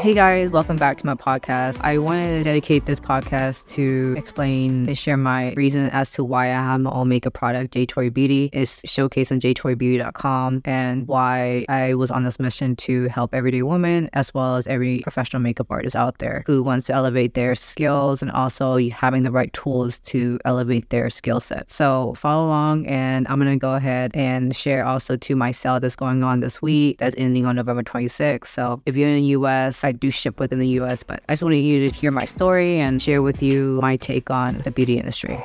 [0.00, 1.78] Hey guys, welcome back to my podcast.
[1.82, 6.46] I wanted to dedicate this podcast to explain and share my reason as to why
[6.46, 8.48] I have my own makeup product, J Tory Beauty.
[8.54, 14.08] It's showcased on jtorybeauty.com and why I was on this mission to help everyday women
[14.14, 18.22] as well as every professional makeup artist out there who wants to elevate their skills
[18.22, 21.70] and also having the right tools to elevate their skill set.
[21.70, 25.94] So follow along and I'm gonna go ahead and share also to my sale that's
[25.94, 28.46] going on this week that's ending on November 26th.
[28.46, 31.58] So if you're in the US, do ship within the US, but I just wanted
[31.58, 35.40] you to hear my story and share with you my take on the beauty industry.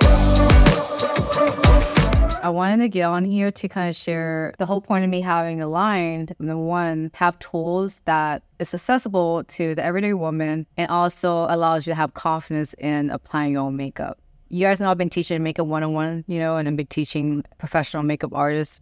[2.46, 5.20] I wanted to get on here to kind of share the whole point of me
[5.20, 6.30] having a line.
[6.38, 11.92] Number one, have tools that is accessible to the everyday woman and also allows you
[11.92, 14.20] to have confidence in applying your own makeup.
[14.50, 16.86] You guys know I've been teaching makeup one on one, you know, and I've been
[16.86, 18.80] teaching professional makeup artists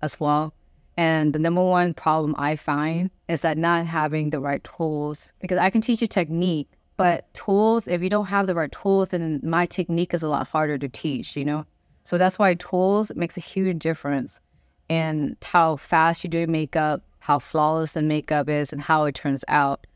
[0.00, 0.54] as well.
[0.96, 3.32] And the number one problem I find mm-hmm.
[3.32, 7.88] is that not having the right tools, because I can teach you technique, but tools,
[7.88, 10.88] if you don't have the right tools, then my technique is a lot harder to
[10.88, 11.64] teach, you know?
[12.04, 14.40] So that's why tools makes a huge difference
[14.88, 19.44] in how fast you do makeup, how flawless the makeup is, and how it turns
[19.48, 19.86] out.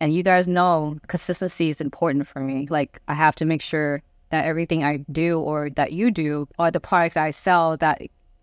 [0.00, 2.66] And you guys know consistency is important for me.
[2.70, 6.70] Like I have to make sure that everything I do or that you do or
[6.70, 8.00] the products I sell that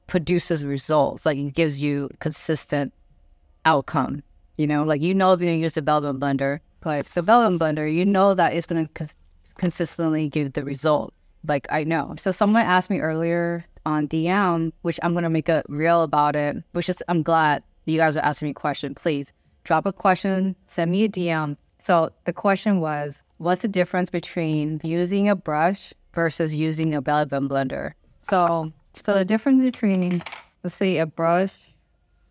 [0.08, 1.26] produces results.
[1.26, 2.94] Like it gives you consistent
[3.66, 4.24] outcome.
[4.58, 7.94] You know, like you know if you're use the Velvet blender, but the Velvet blender,
[7.94, 9.08] you know that it's gonna co-
[9.58, 11.14] consistently give the result.
[11.48, 12.16] Like I know.
[12.18, 16.58] So someone asked me earlier on DM, which I'm gonna make a reel about it.
[16.72, 18.96] Which is I'm glad you guys are asking me a question.
[18.96, 19.32] Please
[19.64, 21.58] drop a question, send me a DM.
[21.80, 27.44] So the question was, what's the difference between using a brush versus using a Velvet
[27.44, 27.94] blender?
[28.30, 28.74] So
[29.06, 30.24] so the difference between,
[30.64, 31.58] let's say, a brush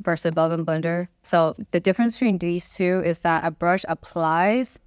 [0.00, 1.08] versus a Velvet blender.
[1.22, 4.78] So the difference between these two is that a brush applies,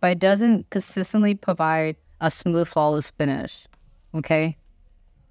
[0.00, 3.66] but it doesn't consistently provide a smooth, flawless finish.
[4.14, 4.56] Okay,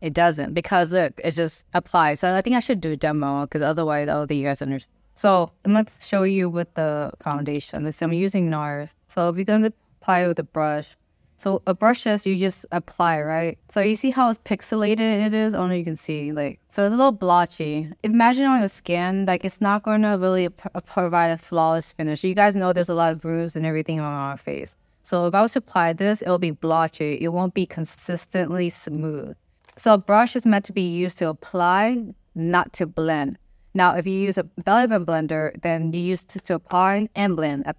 [0.02, 2.20] it doesn't because look, it just applies.
[2.20, 4.98] So I think I should do a demo because otherwise, I don't you guys understand.
[5.14, 7.92] So gonna show you with the foundation.
[7.92, 8.90] So I'm using NARS.
[9.08, 10.96] So if you're gonna apply with a brush,
[11.42, 13.58] so a brush is you just apply, right?
[13.72, 15.56] So you see how it's pixelated it is?
[15.56, 17.90] Oh, Only you can see like so it's a little blotchy.
[18.04, 21.94] Imagine on the skin, like it's not going to really p- uh, provide a flawless
[21.94, 22.24] finish.
[22.24, 24.76] You guys know there's a lot of bruise and everything on our face.
[25.02, 27.18] So if I was to apply this, it'll be blotchy.
[27.20, 29.36] It won't be consistently smooth.
[29.78, 32.04] So a brush is meant to be used to apply,
[32.36, 33.40] not to blend.
[33.74, 37.66] Now, if you use a Velvet blender, then you use to, to apply and blend
[37.66, 37.78] at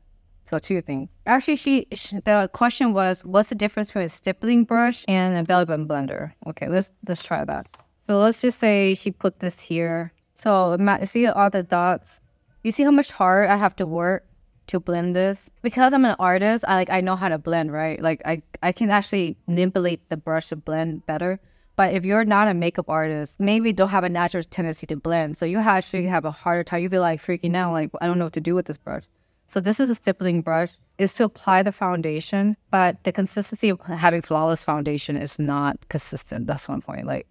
[0.52, 1.08] so two things.
[1.26, 5.42] Actually, she, she, the question was, what's the difference between a stippling brush and a
[5.42, 6.32] Velvet blender?
[6.46, 7.66] Okay, let's let's try that.
[8.06, 10.12] So let's just say she put this here.
[10.34, 12.20] So see all the dots.
[12.62, 14.26] You see how much hard I have to work
[14.66, 16.64] to blend this because I'm an artist.
[16.68, 18.00] I like I know how to blend, right?
[18.02, 21.40] Like I I can actually manipulate the brush to blend better.
[21.76, 25.38] But if you're not a makeup artist, maybe don't have a natural tendency to blend.
[25.38, 26.82] So you actually have a harder time.
[26.82, 29.04] You feel like freaking out, like I don't know what to do with this brush.
[29.52, 30.70] So this is a stippling brush.
[30.96, 36.46] Is to apply the foundation, but the consistency of having flawless foundation is not consistent.
[36.46, 37.06] That's one point.
[37.06, 37.26] Like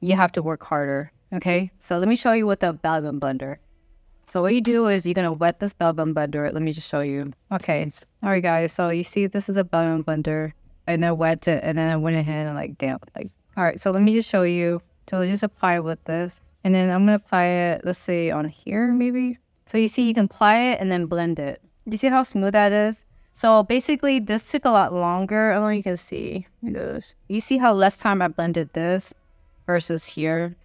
[0.00, 1.12] you have to work harder.
[1.34, 1.70] Okay.
[1.78, 3.56] So let me show you with the Velvet blender.
[4.28, 6.50] So what you do is you're gonna wet this Velvet blender.
[6.52, 7.32] Let me just show you.
[7.52, 7.90] Okay.
[8.22, 8.72] All right, guys.
[8.72, 10.52] So you see this is a Velvet blender,
[10.86, 13.10] and I wet it, and then I went ahead and like damp.
[13.14, 13.78] Like all right.
[13.78, 14.80] So let me just show you.
[15.10, 17.82] So just apply with this, and then I'm gonna apply it.
[17.84, 19.38] Let's say on here maybe.
[19.66, 21.60] So you see you can apply it and then blend it.
[21.86, 23.04] You see how smooth that is?
[23.32, 25.50] So basically, this took a lot longer.
[25.50, 26.46] I don't know you can see.
[26.62, 29.12] You see how less time I blended this
[29.66, 30.56] versus here.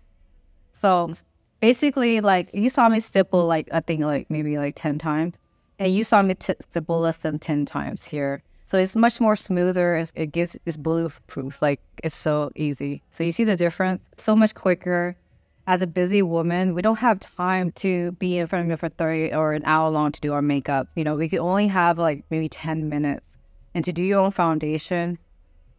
[0.72, 1.14] So
[1.60, 5.36] basically, like you saw me stipple like I think like maybe like ten times,
[5.80, 8.42] and you saw me t- stipple less than ten times here.
[8.66, 10.06] So it's much more smoother.
[10.16, 11.62] It gives it's bulletproof.
[11.62, 13.04] Like it's so easy.
[13.10, 14.02] So you see the difference?
[14.16, 15.18] So much quicker
[15.68, 18.90] as a busy woman, we don't have time to be in front of you for
[18.90, 20.88] 30 or an hour long to do our makeup.
[20.96, 23.26] You know, we could only have like maybe 10 minutes.
[23.74, 25.18] And to do your own foundation,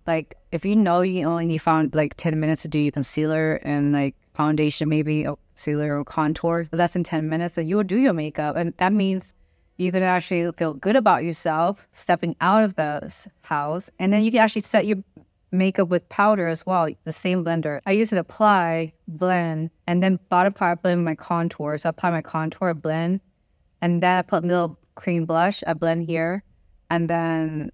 [0.06, 3.54] like if you know you only need found like 10 minutes to do your concealer
[3.62, 7.84] and like foundation, maybe a concealer or contour, less than 10 minutes, then you will
[7.84, 8.56] do your makeup.
[8.56, 9.34] And that means
[9.76, 13.12] you can actually feel good about yourself stepping out of the
[13.42, 13.90] house.
[13.98, 14.98] And then you can actually set your
[15.52, 17.80] makeup with powder as well, the same blender.
[17.86, 21.78] I use it apply, blend, and then bottom part blend my contour.
[21.78, 23.20] So I apply my contour, blend,
[23.80, 26.42] and then I put little cream blush, I blend here,
[26.90, 27.70] and then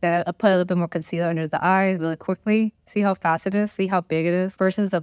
[0.00, 2.74] then I put a little bit more concealer under the eyes really quickly.
[2.86, 3.72] See how fast it is?
[3.72, 4.54] See how big it is?
[4.54, 5.02] Versus a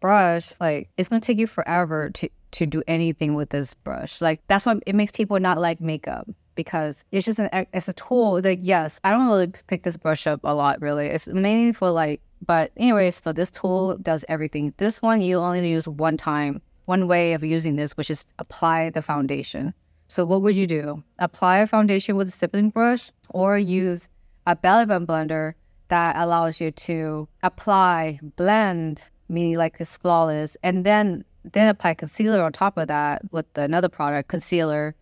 [0.00, 4.20] brush, like it's gonna take you forever to to do anything with this brush.
[4.20, 7.92] Like that's why it makes people not like makeup because it's just an it's a
[7.92, 8.40] tool.
[8.42, 10.80] Like yes, I don't really pick this brush up a lot.
[10.82, 12.20] Really, it's mainly for like.
[12.44, 14.74] But anyways, so this tool does everything.
[14.76, 16.60] This one you only use one time.
[16.86, 19.74] One way of using this, which is apply the foundation.
[20.08, 21.02] So what would you do?
[21.18, 24.08] Apply a foundation with a stippling brush, or use
[24.46, 25.54] a belly button blender
[25.88, 32.42] that allows you to apply, blend, meaning like it's flawless, and then then apply concealer
[32.42, 34.94] on top of that with another product, concealer,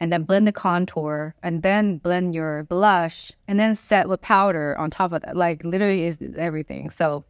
[0.00, 4.76] and then blend the contour, and then blend your blush, and then set with powder
[4.78, 5.36] on top of that.
[5.36, 6.90] Like literally is everything.
[6.90, 7.24] So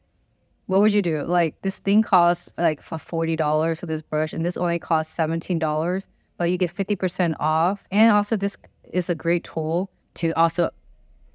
[0.66, 1.22] what would you do?
[1.24, 5.14] Like this thing costs like for forty dollars for this brush, and this only costs
[5.14, 7.84] seventeen dollars, but you get fifty percent off.
[7.90, 8.56] And also, this
[8.92, 10.70] is a great tool to also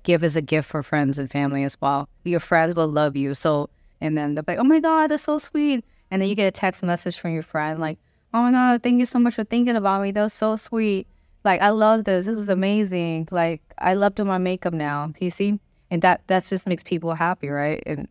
[0.03, 2.07] give as a gift for friends and family as well.
[2.23, 3.33] Your friends will love you.
[3.33, 3.69] So,
[4.01, 6.51] and then they're like, "Oh my god, that's so sweet." And then you get a
[6.51, 7.97] text message from your friend like,
[8.35, 10.11] "Oh my god, thank you so much for thinking about me.
[10.11, 11.07] That was so sweet."
[11.43, 12.25] Like, I love this.
[12.25, 13.27] This is amazing.
[13.31, 15.11] Like, I love doing my makeup now.
[15.19, 15.59] You see,
[15.91, 17.83] and that that just makes people happy, right?
[17.85, 18.07] And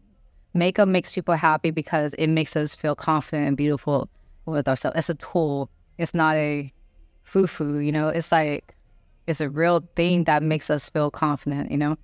[0.55, 4.09] makeup makes people happy because it makes us feel confident and beautiful
[4.45, 4.99] with ourselves.
[4.99, 5.71] It's a tool.
[5.99, 6.73] It's not a
[7.23, 7.79] foo foo.
[7.79, 8.75] You know, it's like
[9.27, 11.71] it's a real thing that makes us feel confident.
[11.71, 11.97] You know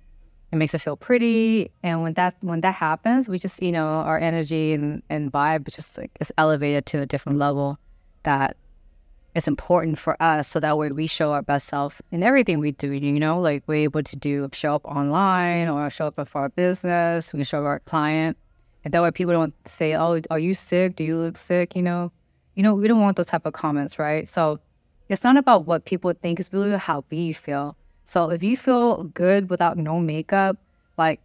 [0.51, 3.85] it makes us feel pretty and when that when that happens we just you know
[3.85, 7.77] our energy and, and vibe just like is elevated to a different level
[8.23, 8.57] that
[9.35, 12.71] is important for us so that way we show our best self in everything we
[12.71, 13.39] do you know?
[13.39, 17.37] Like we're able to do show up online or show up for our business we
[17.37, 18.37] can show up our client.
[18.83, 20.95] And that way people don't say oh are you sick?
[20.95, 21.75] Do you look sick?
[21.75, 22.11] You know?
[22.55, 24.27] You know we don't want those type of comments right?
[24.27, 24.59] So
[25.09, 27.75] it's not about what people think it's really how we feel.
[28.05, 30.57] So if you feel good without no makeup,
[30.97, 31.19] like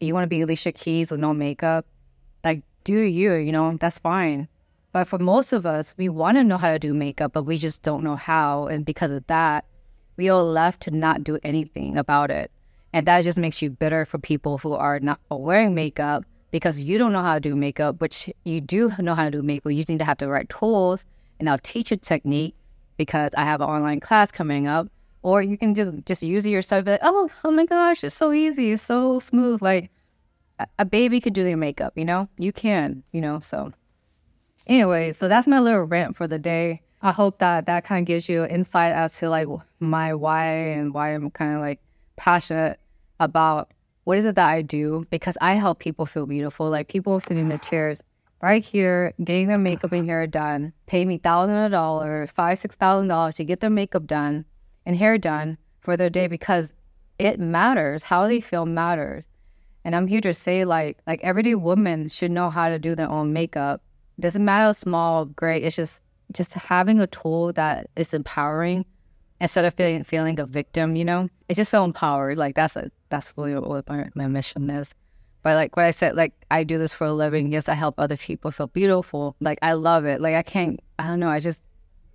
[0.00, 1.86] you want to be Alicia Keys with no makeup,
[2.44, 4.48] like do you, you know, that's fine.
[4.92, 7.56] But for most of us, we want to know how to do makeup, but we
[7.56, 8.66] just don't know how.
[8.66, 9.64] And because of that,
[10.16, 12.50] we are left to not do anything about it.
[12.92, 16.98] And that just makes you bitter for people who are not wearing makeup because you
[16.98, 19.72] don't know how to do makeup, which you do know how to do makeup.
[19.72, 21.06] You need to have the right tools
[21.40, 22.54] and I'll teach a technique
[22.98, 24.88] because I have an online class coming up
[25.22, 26.86] or you can just just use it yourself.
[26.86, 29.62] Like, oh, oh my gosh, it's so easy, it's so smooth.
[29.62, 29.90] Like
[30.78, 32.28] a baby could do their makeup, you know.
[32.38, 33.40] You can, you know.
[33.40, 33.72] So
[34.66, 36.82] anyway, so that's my little rant for the day.
[37.00, 39.48] I hope that that kind of gives you insight as to like
[39.80, 41.80] my why and why I'm kind of like
[42.16, 42.78] passionate
[43.18, 43.72] about
[44.04, 46.70] what is it that I do because I help people feel beautiful.
[46.70, 48.02] Like people sitting in the chairs
[48.40, 52.74] right here, getting their makeup and hair done, pay me thousands of dollars, five, six
[52.76, 54.44] thousand dollars to get their makeup done
[54.86, 56.72] and hair done for their day because
[57.18, 58.04] it matters.
[58.04, 59.26] How they feel matters.
[59.84, 63.10] And I'm here to say like like everyday women should know how to do their
[63.10, 63.82] own makeup.
[64.20, 65.64] Doesn't matter small, great.
[65.64, 66.00] It's just
[66.32, 68.84] just having a tool that is empowering
[69.40, 71.28] instead of feeling feeling a victim, you know?
[71.48, 72.38] It's just so empowered.
[72.38, 74.94] Like that's a that's really what my, my mission is.
[75.42, 77.52] But like what I said, like I do this for a living.
[77.52, 79.36] Yes, I help other people feel beautiful.
[79.40, 80.20] Like I love it.
[80.20, 81.62] Like I can't I don't know, I just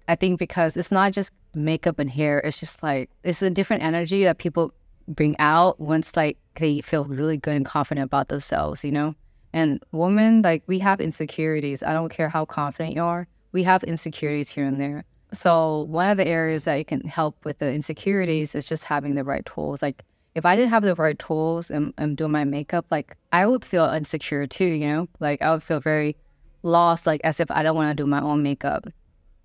[0.07, 3.83] I think because it's not just makeup and hair, it's just like it's a different
[3.83, 4.73] energy that people
[5.07, 9.15] bring out once like they feel really good and confident about themselves, you know?
[9.57, 11.81] And women, like we have insecurities.
[11.81, 13.27] I don't care how confident you are.
[13.53, 15.03] We have insecurities here and there.
[15.33, 19.15] So one of the areas that you can help with the insecurities is just having
[19.15, 19.81] the right tools.
[19.81, 20.03] Like
[20.35, 23.65] if I didn't have the right tools and, I'm doing my makeup, like I would
[23.65, 25.07] feel insecure too, you know?
[25.19, 26.15] Like I would feel very
[26.61, 28.85] lost, like as if I don't want to do my own makeup.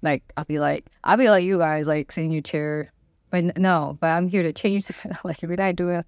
[0.02, 2.92] Like I'll be like I'll be like you guys, like seeing you chair.
[3.30, 4.90] But no, but I'm here to change.
[5.24, 6.04] like we're not doing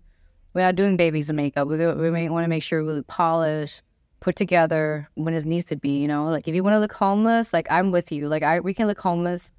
[0.52, 1.68] we're not doing babies makeup.
[1.68, 3.80] We we want to make sure we polish,
[4.24, 5.98] put together when it needs to be.
[6.00, 8.26] You know, like if you want to look homeless, like I'm with you.
[8.26, 9.52] Like I we can look homeless,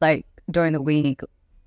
[0.00, 1.22] like during the week,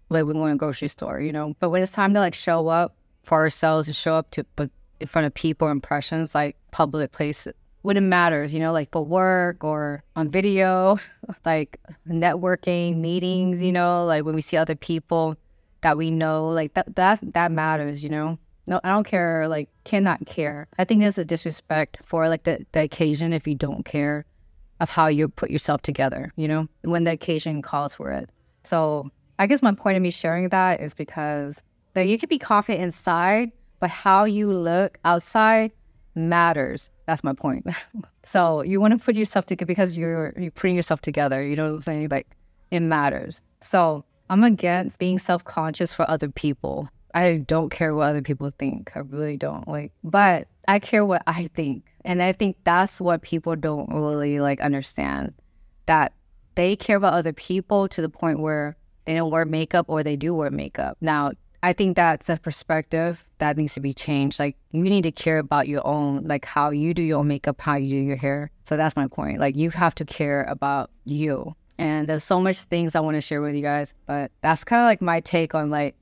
[0.10, 1.20] like we're going to grocery store.
[1.20, 4.30] You know, but when it's time to like show up for ourselves and show up
[4.32, 8.72] to but in front of people, impressions like public places, when it matters, you know,
[8.72, 11.00] like for work or on video,
[11.46, 15.36] like networking, meetings, you know, like when we see other people
[15.82, 18.38] that we know, like that that that matters, you know.
[18.68, 20.68] No, I don't care, like cannot care.
[20.78, 24.26] I think there's a disrespect for like the, the occasion if you don't care
[24.80, 28.30] of how you put yourself together, you know, when the occasion calls for it.
[28.64, 29.10] So
[29.40, 32.84] I guess my point of me sharing that is because that you can be confident
[32.84, 35.72] inside, but how you look outside
[36.16, 36.90] matters.
[37.06, 37.66] That's my point.
[38.24, 41.42] so you want to put yourself together because you're you're putting yourself together.
[41.42, 42.10] You know what I'm saying?
[42.12, 42.28] Like
[42.72, 43.42] it matters.
[43.62, 46.90] So I'm against being self conscious for other people.
[47.18, 48.92] I don't care what other people think.
[48.94, 49.68] I really don't.
[49.68, 51.86] Like, but I care what I think.
[52.06, 55.34] And I think that's what people don't really like understand.
[55.88, 56.14] That
[56.54, 60.16] they care about other people to the point where they don't wear makeup or they
[60.16, 60.98] do wear makeup.
[61.02, 61.32] Now,
[61.64, 64.38] I think that's a perspective that needs to be changed.
[64.38, 67.78] Like you need to care about your own, like how you do your makeup, how
[67.78, 68.52] you do your hair.
[68.64, 69.40] So that's my point.
[69.40, 71.56] Like you have to care about you.
[71.80, 74.82] And there's so much things I want to share with you guys, but that's kind
[74.82, 75.96] of like my take on like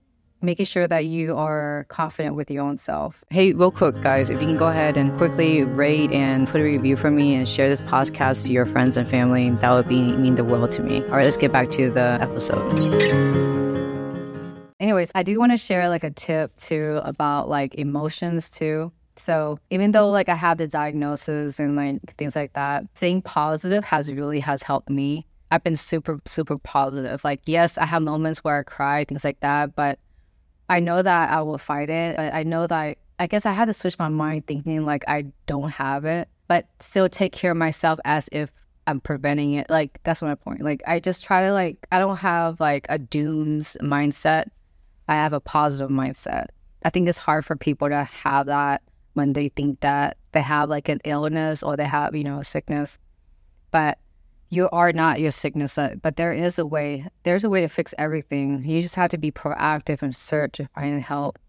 [0.46, 3.24] making sure that you are confident with your own self.
[3.30, 6.64] Hey, real quick, guys, if you can go ahead and quickly rate and put a
[6.64, 10.14] review for me and share this podcast to your friends and family, that would be
[10.14, 11.04] mean the world to me.
[11.06, 13.76] All right, let's get back to the episode.
[14.80, 18.92] Anyways, I do want to share like a tip too about like emotions too.
[19.18, 23.84] So even though like I have the diagnosis and like things like that, staying positive
[23.86, 25.26] has really has helped me.
[25.52, 27.24] I've been super super positive.
[27.24, 30.00] Like yes, I have moments where I cry, things like that, but
[30.70, 32.18] I know that I will fight it.
[32.20, 35.26] I, know that I, I guess I had to switch my mind thinking like I
[35.46, 38.52] don't have it, but still take care of myself as if
[38.88, 39.70] I'm preventing it.
[39.70, 40.62] Like that's my point.
[40.62, 44.46] Like I just try to like I don't have like a dooms mindset.
[45.08, 46.48] I have a positive mindset.
[46.84, 48.82] I think it's hard for people to have that
[49.14, 52.44] when they think that they have like an illness or they have, you know, a
[52.44, 52.98] sickness.
[53.72, 53.98] But
[54.50, 57.08] you are not your sickness, uh, but there is a way.
[57.24, 58.64] There's a way to fix everything.
[58.66, 61.40] You just have to be proactive and search find help.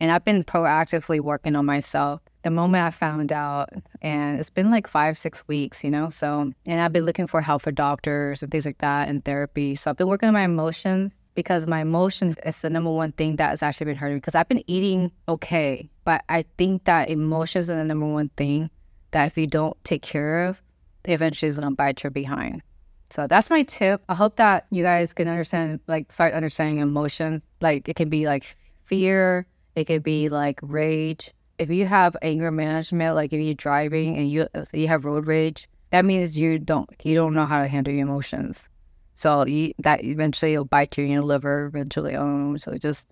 [0.00, 3.70] And I've been proactively working on myself the moment I found out.
[4.00, 6.08] And it's been like five, six weeks, you know?
[6.08, 9.74] So, and I've been looking for help for doctors and things like that and therapy.
[9.74, 13.36] So I've been working on my emotions because my emotion is the number one thing
[13.36, 15.90] that has actually been hurting me because I've been eating okay.
[16.04, 18.70] But I think that emotions are the number one thing
[19.10, 20.62] that if you don't take care of,
[21.08, 22.62] eventually is gonna bite your behind.
[23.10, 24.02] So that's my tip.
[24.08, 27.42] I hope that you guys can understand, like, start understanding emotions.
[27.60, 31.32] Like, it can be like fear, it could be like rage.
[31.58, 35.68] If you have anger management, like if you're driving and you you have road rage,
[35.90, 38.68] that means you don't you don't know how to handle your emotions.
[39.14, 41.66] So you, that eventually will bite you in your liver.
[41.66, 43.08] Eventually, oh, so just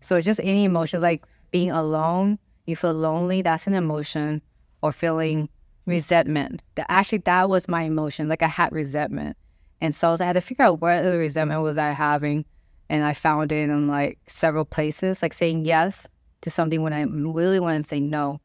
[0.00, 3.42] so it's just any emotion like being alone, you feel lonely.
[3.42, 4.42] That's an emotion,
[4.82, 5.48] or feeling
[5.86, 6.62] resentment.
[6.74, 8.28] That actually that was my emotion.
[8.28, 9.36] Like I had resentment,
[9.80, 12.44] and so I had to figure out what the resentment was I having,
[12.88, 16.06] and I found it in like several places, like saying yes
[16.42, 18.40] to something when I really wanted to say no.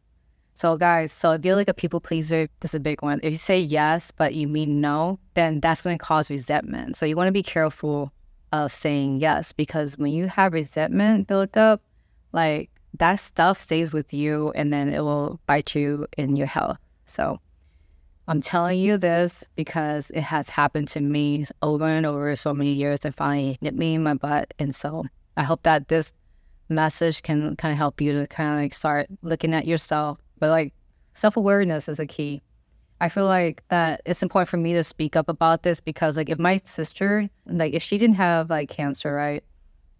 [0.53, 3.19] So guys, so if you're like a people pleaser, this is a big one.
[3.23, 6.95] If you say yes but you mean no, then that's going to cause resentment.
[6.95, 8.13] So you want to be careful
[8.53, 11.81] of saying yes because when you have resentment built up,
[12.31, 16.77] like that stuff stays with you and then it will bite you in your health.
[17.05, 17.39] So
[18.27, 22.73] I'm telling you this because it has happened to me over and over so many
[22.73, 24.53] years and finally hit me in my butt.
[24.57, 25.05] And so
[25.37, 26.13] I hope that this
[26.69, 30.17] message can kind of help you to kind of like start looking at yourself.
[30.39, 30.73] But like
[31.13, 32.41] self awareness is a key.
[32.99, 36.29] I feel like that it's important for me to speak up about this because like
[36.29, 39.43] if my sister, like if she didn't have like cancer, right?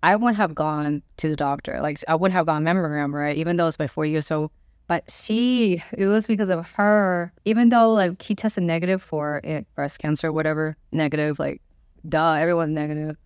[0.02, 1.80] I wouldn't have gone to the doctor.
[1.82, 3.36] Like I wouldn't have gone mammogram, right?
[3.36, 4.52] Even though it's my four years old.
[4.88, 6.04] But she, mm-hmm.
[6.04, 10.32] it was because of her, even though like she tested negative for it, breast cancer,
[10.32, 11.62] whatever, negative, like,
[12.08, 13.18] duh, everyone's negative.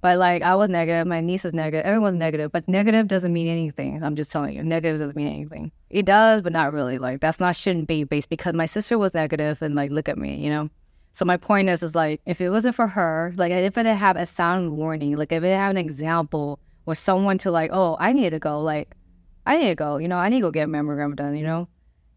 [0.00, 3.48] But like, I was negative, my niece is negative, everyone's negative, but negative doesn't mean
[3.48, 4.00] anything.
[4.02, 5.72] I'm just telling you, negative doesn't mean anything.
[5.90, 6.98] It does, but not really.
[6.98, 10.18] Like, that's not shouldn't be based because my sister was negative and like, look at
[10.18, 10.70] me, you know?
[11.14, 13.96] So my point is, is like, if it wasn't for her, like, if it didn't
[13.96, 17.96] have a sound warning, like, if it had an example or someone to like, oh,
[17.98, 18.94] I need to go, like,
[19.48, 21.68] I need to go, you know, I need to go get mammogram done, you know?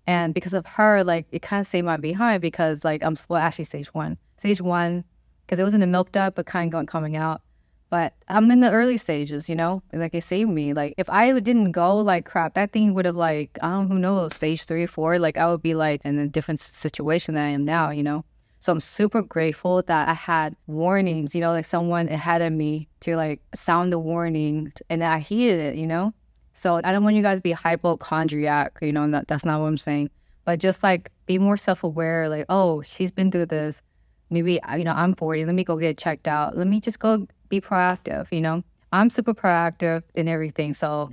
[0.05, 3.41] And because of her, like, it kind of saved my behind because, like, I'm, well,
[3.41, 4.17] actually, stage one.
[4.39, 5.05] Stage one,
[5.45, 7.41] because it wasn't a milk dud, but kind of going, coming out.
[7.89, 9.81] But I'm in the early stages, you know?
[9.93, 10.73] Like, it saved me.
[10.73, 13.97] Like, if I didn't go, like, crap, that thing would have, like, I don't who
[13.97, 17.45] knows, stage three or four, like, I would be, like, in a different situation than
[17.45, 18.25] I am now, you know?
[18.59, 22.87] So I'm super grateful that I had warnings, you know, like someone ahead of me
[22.99, 26.13] to like sound the warning and I heeded it, you know?
[26.53, 29.67] So I don't want you guys to be hypochondriac, you know, that, that's not what
[29.67, 30.09] I'm saying.
[30.45, 33.81] But just like be more self aware, like, oh, she's been through this.
[34.29, 35.45] Maybe, you know, I'm 40.
[35.45, 36.57] Let me go get checked out.
[36.57, 38.63] Let me just go be proactive, you know?
[38.93, 40.73] I'm super proactive in everything.
[40.73, 41.11] So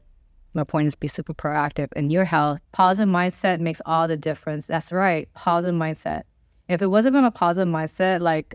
[0.54, 2.60] my point is be super proactive in your health.
[2.72, 4.66] Positive mindset makes all the difference.
[4.66, 5.28] That's right.
[5.34, 6.22] Positive mindset.
[6.68, 8.54] If it wasn't for my positive mindset, like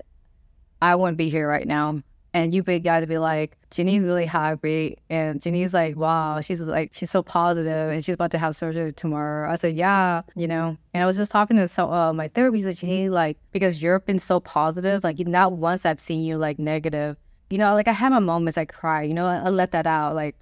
[0.81, 2.01] I wouldn't be here right now
[2.33, 4.97] and you big guy to be like, Jenny's really happy.
[5.09, 8.91] And Jenny's like, wow, she's like, she's so positive and she's about to have surgery
[8.91, 9.51] tomorrow.
[9.51, 10.77] I said, yeah, you know.
[10.93, 14.05] And I was just talking to some, uh, my therapist, like, Jenny, like, because you've
[14.05, 17.17] been so positive, like, not once I've seen you like negative.
[17.49, 19.85] You know, like I have my moments I cry, you know, I, I let that
[19.85, 20.35] out, like,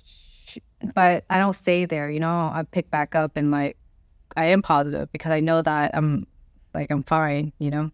[0.45, 0.59] sh-
[0.95, 3.75] but I don't stay there, you know, I pick back up and like,
[4.37, 6.25] I am positive because I know that I'm
[6.73, 7.91] like, I'm fine, you know.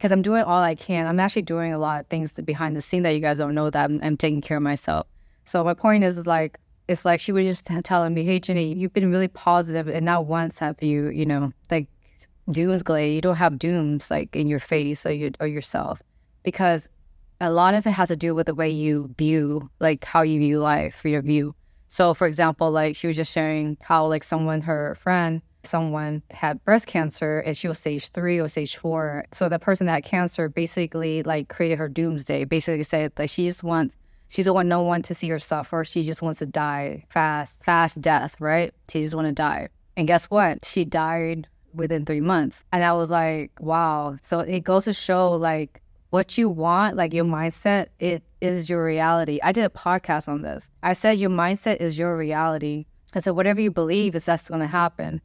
[0.00, 1.06] Because I'm doing all I can.
[1.06, 3.68] I'm actually doing a lot of things behind the scene that you guys don't know
[3.68, 5.06] that I'm, I'm taking care of myself.
[5.44, 8.72] So my point is, is like it's like she was just telling me, "Hey, Jenny,
[8.72, 11.86] you've been really positive, and not once have you, you know, like
[12.50, 13.12] dooms doomsday.
[13.12, 16.00] You don't have dooms like in your face or you or yourself,
[16.44, 16.88] because
[17.42, 20.38] a lot of it has to do with the way you view, like how you
[20.38, 21.54] view life, your view.
[21.88, 26.64] So, for example, like she was just sharing how like someone, her friend, someone had
[26.64, 29.24] breast cancer and she was stage three or stage four.
[29.32, 32.44] So the person that had cancer basically like created her doomsday.
[32.44, 33.96] Basically said that she just wants
[34.30, 35.84] she doesn't want no one to see her suffer.
[35.84, 38.72] She just wants to die fast, fast death, right?
[38.88, 39.70] She just want to die.
[39.96, 40.64] And guess what?
[40.64, 42.62] She died within three months.
[42.72, 44.18] And I was like, wow.
[44.22, 48.84] So it goes to show like what you want, like your mindset, it is your
[48.84, 49.40] reality.
[49.42, 50.70] I did a podcast on this.
[50.82, 52.86] I said your mindset is your reality.
[53.14, 55.20] I said whatever you believe is that's going to happen.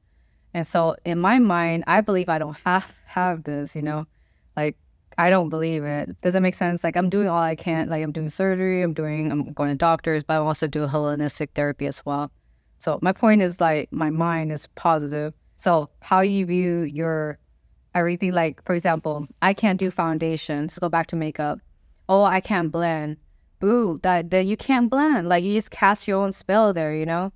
[0.56, 4.08] And so in my mind, I believe I don't have have this, you know,
[4.56, 4.78] like
[5.18, 6.16] I don't believe it.
[6.22, 6.82] Does that make sense?
[6.82, 7.90] Like I'm doing all I can.
[7.90, 11.50] Like I'm doing surgery, I'm doing, I'm going to doctors, but I'm also doing holistic
[11.56, 12.32] therapy as well.
[12.80, 15.34] So my point is like my mind is positive.
[15.58, 17.38] So how you view your
[17.94, 20.62] everything, like for example, I can't do foundation.
[20.62, 21.60] Let's go back to makeup.
[22.08, 23.18] Oh, I can't blend.
[23.60, 25.28] Boo, that that you can't blend.
[25.28, 27.34] Like you just cast your own spell there, you know.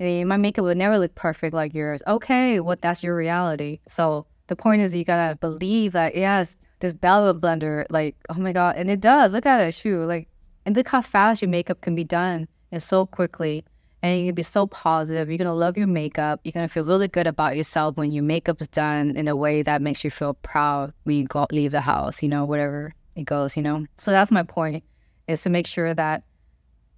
[0.00, 2.02] My makeup would never look perfect like yours.
[2.06, 3.80] Okay, well that's your reality.
[3.88, 8.52] So the point is you gotta believe that yes, this Bella blender, like, oh my
[8.52, 8.76] God.
[8.76, 9.32] And it does.
[9.32, 10.04] Look at it, shoot.
[10.06, 10.28] Like,
[10.64, 13.64] and look how fast your makeup can be done and so quickly.
[14.00, 15.28] And you can be so positive.
[15.28, 16.40] You're to love your makeup.
[16.44, 19.82] You're to feel really good about yourself when your makeup's done in a way that
[19.82, 23.56] makes you feel proud when you go, leave the house, you know, whatever it goes,
[23.56, 23.86] you know?
[23.96, 24.84] So that's my point
[25.26, 26.22] is to make sure that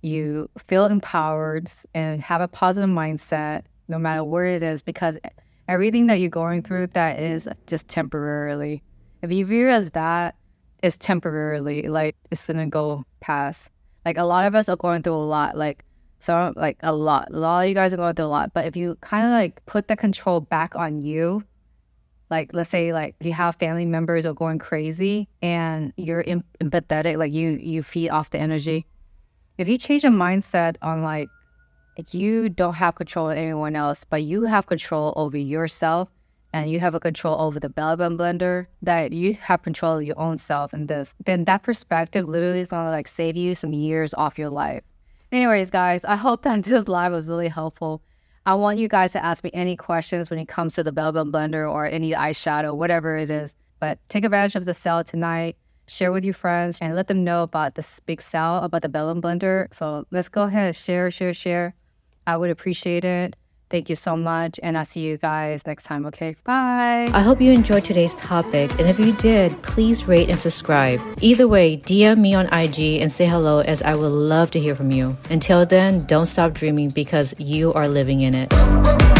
[0.03, 5.19] you feel empowered and have a positive mindset no matter where it is because
[5.69, 8.83] everything that you're going through that is just temporarily
[9.23, 10.37] if you view it as that,
[10.83, 13.71] it's temporarily, like it's gonna go past.
[14.05, 15.85] Like a lot of us are going through a lot, like
[16.21, 17.29] so like a lot.
[17.31, 18.53] A lot of you guys are going through a lot.
[18.55, 21.45] But if you kind of like put the control back on you,
[22.31, 27.33] like let's say like you have family members are going crazy and you're empathetic, like
[27.33, 28.87] you you feed off the energy.
[29.61, 31.29] If you change your mindset on like
[32.13, 36.09] you don't have control of anyone else, but you have control over yourself
[36.55, 40.03] and you have a control over the Belly Button blender, that you have control of
[40.03, 43.75] your own self and this, then that perspective literally is gonna like save you some
[43.75, 44.83] years off your life.
[45.31, 48.01] Anyways, guys, I hope that this live was really helpful.
[48.47, 51.13] I want you guys to ask me any questions when it comes to the Belly
[51.13, 53.53] Button blender or any eyeshadow, whatever it is.
[53.79, 55.59] But take advantage of the sale tonight.
[55.91, 59.21] Share with your friends and let them know about this big sale about the Belly
[59.21, 59.67] Button blender.
[59.75, 61.75] So let's go ahead, share, share, share.
[62.29, 63.35] I would appreciate it.
[63.71, 66.37] Thank you so much, and I'll see you guys next time, okay?
[66.45, 67.09] Bye.
[67.13, 71.01] I hope you enjoyed today's topic, and if you did, please rate and subscribe.
[71.21, 74.77] Either way, DM me on IG and say hello, as I would love to hear
[74.77, 75.17] from you.
[75.29, 79.20] Until then, don't stop dreaming because you are living in it.